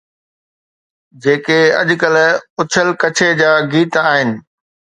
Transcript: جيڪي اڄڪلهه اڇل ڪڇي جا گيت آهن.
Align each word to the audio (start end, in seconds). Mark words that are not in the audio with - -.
جيڪي 1.21 1.59
اڄڪلهه 1.81 2.27
اڇل 2.61 2.87
ڪڇي 3.01 3.29
جا 3.39 3.51
گيت 3.71 3.93
آهن. 4.09 4.29